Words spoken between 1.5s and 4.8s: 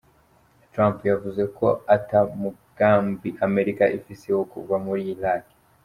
ko ata mugambi Amerika ifise wo kuva